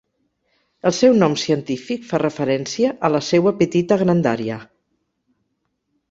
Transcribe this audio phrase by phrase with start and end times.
[0.89, 4.57] El seu nom científic fa referència a la seua petita grandària.